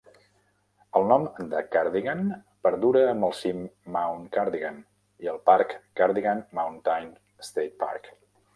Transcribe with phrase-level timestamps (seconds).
[0.99, 2.23] El nom de Cardigan
[2.69, 3.61] perdura amb el cim
[3.97, 4.81] Mount Cardigan
[5.27, 7.17] i el parc Cardigan Mountain
[7.53, 8.15] State Park.